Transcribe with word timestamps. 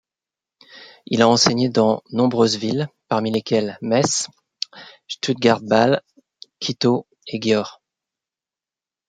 Il 1.05 1.21
a 1.21 1.27
enseigné 1.29 1.69
dans 1.69 2.01
nombreuses 2.11 2.57
villes 2.57 2.89
parmi 3.07 3.29
lesquelles 3.29 3.77
Metz, 3.83 4.29
Stuttgart 5.07 5.61
Bâle, 5.61 6.01
Quito 6.59 7.05
et 7.27 7.39
Györ. 7.39 7.83